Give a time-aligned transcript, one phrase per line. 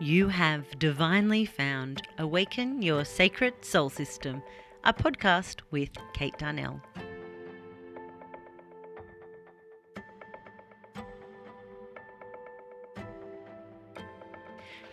[0.00, 4.42] You have divinely found Awaken Your Sacred Soul System,
[4.82, 6.80] a podcast with Kate Darnell.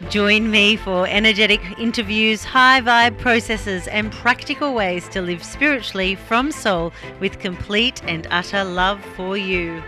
[0.09, 6.51] Join me for energetic interviews, high vibe processes, and practical ways to live spiritually from
[6.51, 9.81] soul with complete and utter love for you.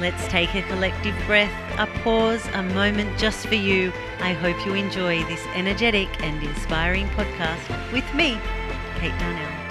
[0.00, 3.92] Let's take a collective breath, a pause, a moment just for you.
[4.20, 8.38] I hope you enjoy this energetic and inspiring podcast with me,
[9.00, 9.67] Kate Darnell.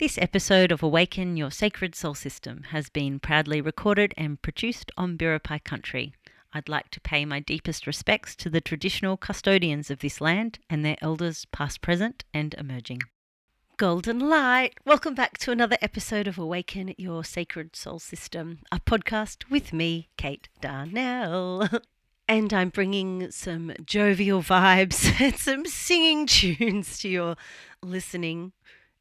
[0.00, 5.16] This episode of Awaken Your Sacred Soul System has been proudly recorded and produced on
[5.16, 6.14] Biripi country.
[6.52, 10.84] I'd like to pay my deepest respects to the traditional custodians of this land and
[10.84, 13.02] their elders, past, present, and emerging.
[13.76, 19.48] Golden Light, welcome back to another episode of Awaken Your Sacred Soul System, a podcast
[19.48, 21.68] with me, Kate Darnell.
[22.26, 27.36] And I'm bringing some jovial vibes and some singing tunes to your
[27.82, 28.52] listening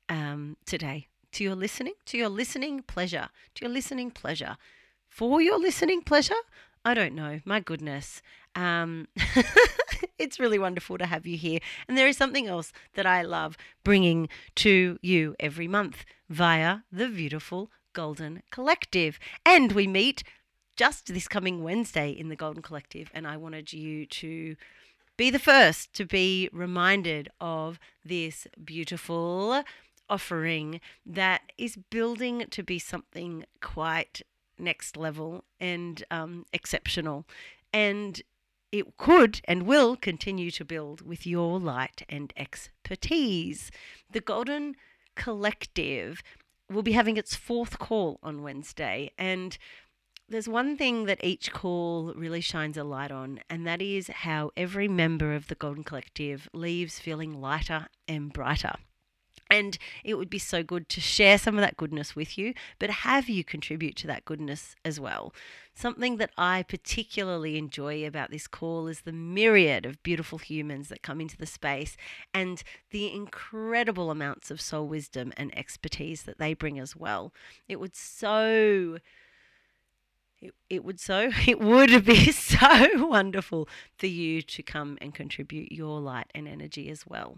[0.10, 4.58] um, today to your listening, to your listening pleasure, to your listening pleasure.
[5.10, 6.36] For your listening pleasure?
[6.86, 7.40] I don't know.
[7.46, 8.22] My goodness.
[8.56, 9.08] Um,
[10.20, 11.60] it's really wonderful to have you here.
[11.88, 17.08] And there is something else that I love bringing to you every month via the
[17.08, 19.20] beautiful Golden Collective.
[19.46, 20.24] And we meet
[20.76, 23.10] just this coming Wednesday in the Golden Collective.
[23.14, 24.56] And I wanted you to
[25.16, 29.64] be the first to be reminded of this beautiful
[30.10, 34.22] offering that is building to be something quite
[34.58, 37.26] next level and um, exceptional.
[37.72, 38.22] And
[38.72, 43.72] it could and will continue to build with your light and expertise.
[44.10, 44.76] The Golden
[45.16, 46.24] Collective
[46.72, 49.12] will be having its fourth call on Wednesday.
[49.18, 49.58] And
[50.28, 54.52] there's one thing that each call really shines a light on, and that is how
[54.58, 58.74] every member of the Golden Collective leaves feeling lighter and brighter.
[59.54, 62.90] And it would be so good to share some of that goodness with you, but
[62.90, 65.32] have you contribute to that goodness as well.
[65.76, 71.04] Something that I particularly enjoy about this call is the myriad of beautiful humans that
[71.04, 71.96] come into the space
[72.34, 77.32] and the incredible amounts of soul wisdom and expertise that they bring as well.
[77.70, 78.98] It would so
[80.42, 85.72] it, it would so it would be so wonderful for you to come and contribute
[85.72, 87.38] your light and energy as well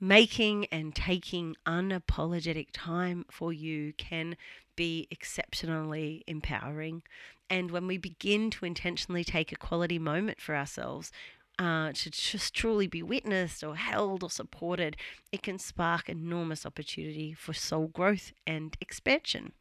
[0.00, 4.36] making and taking unapologetic time for you can
[4.74, 7.02] be exceptionally empowering.
[7.50, 11.12] And when we begin to intentionally take a quality moment for ourselves,
[11.58, 14.96] uh, to just truly be witnessed or held or supported,
[15.30, 19.52] it can spark enormous opportunity for soul growth and expansion.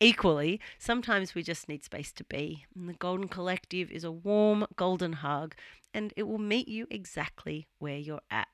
[0.00, 2.64] Equally, sometimes we just need space to be.
[2.74, 5.54] And the Golden Collective is a warm golden hug,
[5.94, 8.48] and it will meet you exactly where you're at.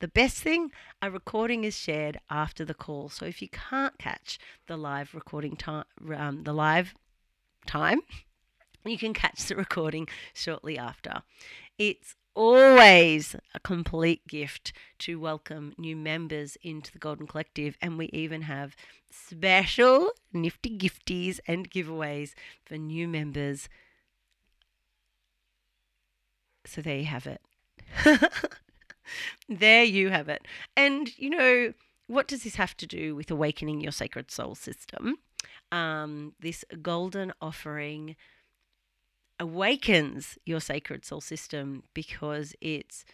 [0.00, 0.70] The best thing,
[1.02, 3.08] a recording is shared after the call.
[3.08, 4.38] So if you can't catch
[4.68, 5.86] the live recording time,
[6.16, 6.94] um, the live
[7.66, 8.02] time,
[8.84, 11.22] you can catch the recording shortly after.
[11.78, 18.06] It's always a complete gift to welcome new members into the Golden Collective, and we
[18.12, 18.76] even have
[19.10, 23.68] special nifty gifties and giveaways for new members.
[26.64, 27.40] So there you have it.
[29.48, 30.46] there you have it.
[30.76, 31.72] And, you know,
[32.06, 35.16] what does this have to do with awakening your sacred soul system?
[35.70, 38.16] Um, this golden offering
[39.40, 43.04] awakens your sacred soul system because it's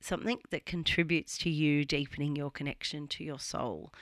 [0.00, 3.92] something that contributes to you deepening your connection to your soul.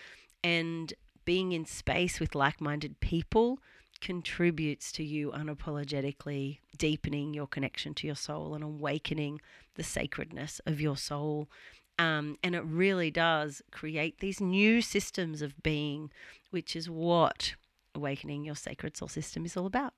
[0.42, 0.92] And
[1.24, 3.58] being in space with like minded people
[4.00, 9.40] contributes to you unapologetically deepening your connection to your soul and awakening
[9.74, 11.48] the sacredness of your soul.
[11.98, 16.10] Um, and it really does create these new systems of being,
[16.50, 17.54] which is what
[17.94, 19.94] awakening your sacred soul system is all about.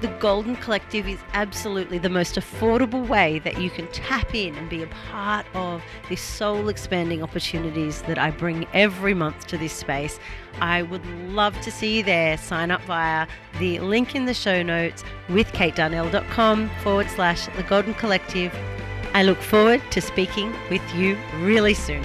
[0.00, 4.68] The Golden Collective is absolutely the most affordable way that you can tap in and
[4.68, 9.72] be a part of the soul expanding opportunities that I bring every month to this
[9.72, 10.18] space.
[10.60, 12.36] I would love to see you there.
[12.36, 13.28] Sign up via
[13.60, 18.52] the link in the show notes with katedarnell.com forward slash the Golden Collective.
[19.14, 22.04] I look forward to speaking with you really soon.